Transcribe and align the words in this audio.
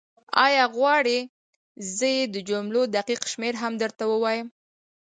ایا 0.45 0.63
غواړې 0.75 1.19
زه 1.95 2.07
یې 2.15 2.23
د 2.33 2.35
جملو 2.49 2.81
دقیق 2.95 3.21
شمېر 3.33 3.53
هم 3.61 3.73
درته 3.81 4.03
ووایم؟ 4.07 4.47